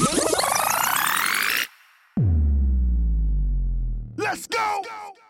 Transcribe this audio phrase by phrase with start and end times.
[0.00, 0.40] Let's go!
[4.16, 5.29] Let's go.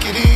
[0.00, 0.35] take it easy.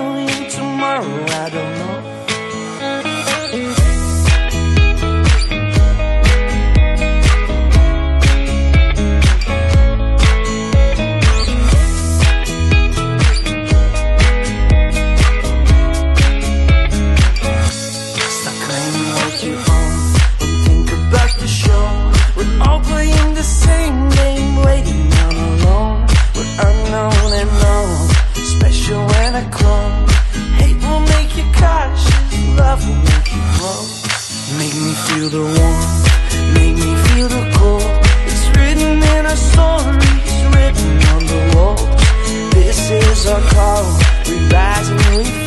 [35.21, 37.83] you the warmth, make me feel the cold.
[38.25, 41.75] It's written in our stories, written on the wall.
[42.51, 43.85] This is our call,
[44.27, 45.40] we rise and we fall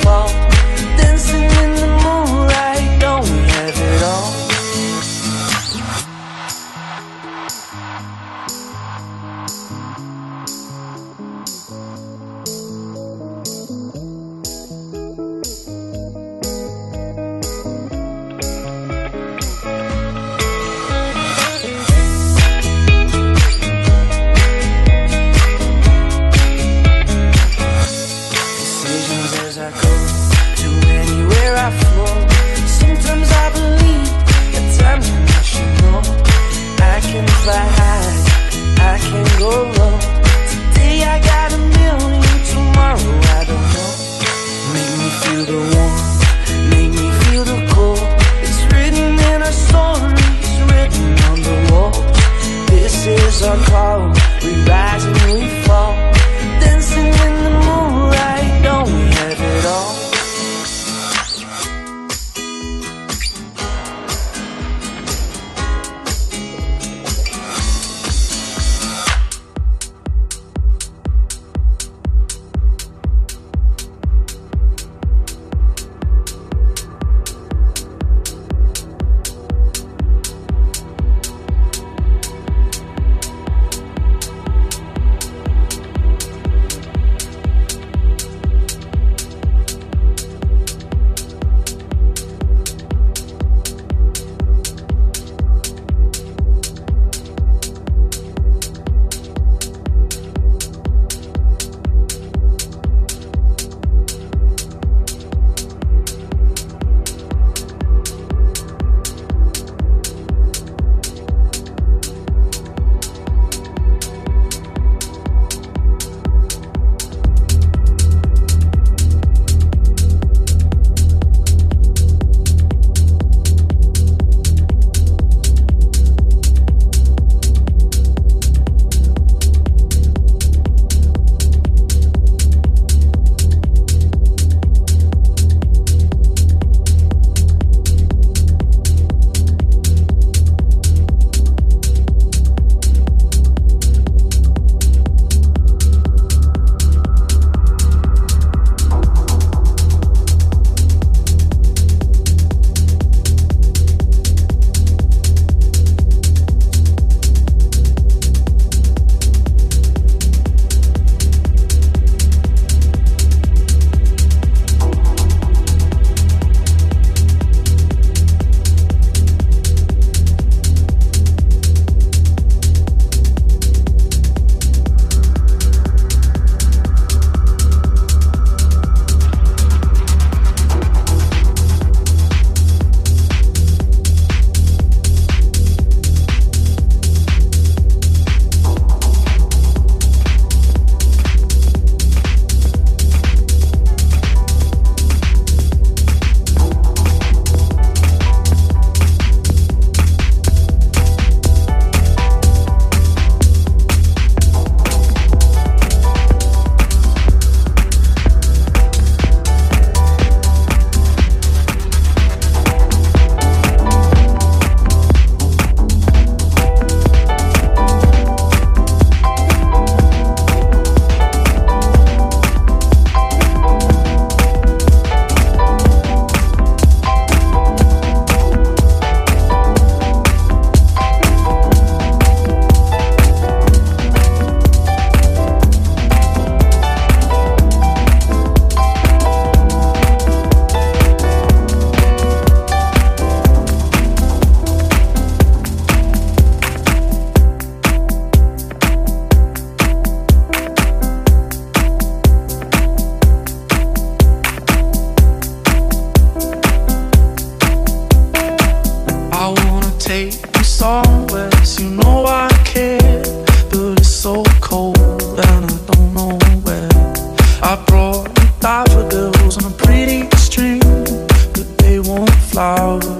[272.54, 273.13] flowers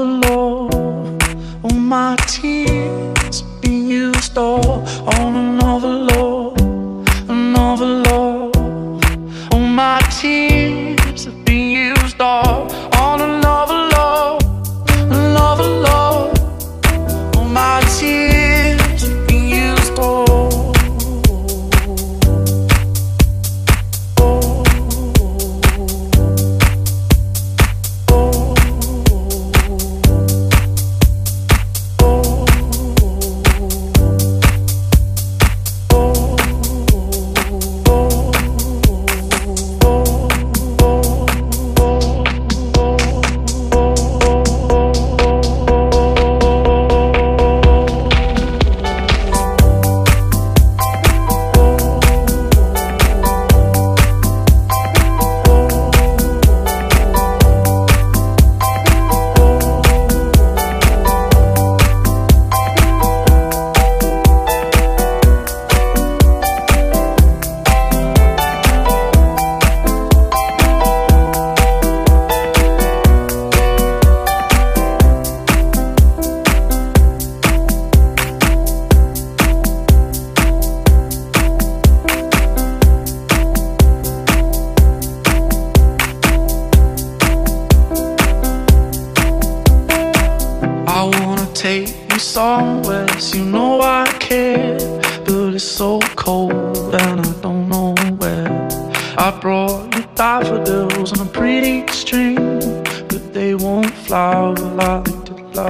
[0.00, 4.82] the love, all my tears being used all
[5.18, 6.09] on another love.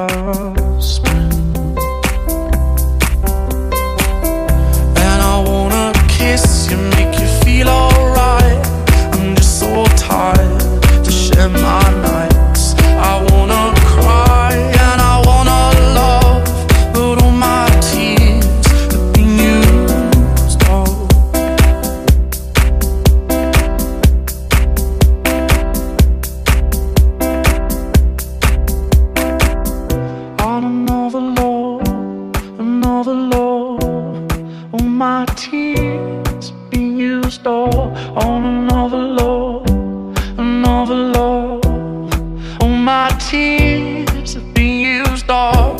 [0.06, 1.09] love's
[35.34, 39.66] tears be used all on another love,
[40.38, 41.60] another love.
[42.60, 45.79] Oh, my tears be used all.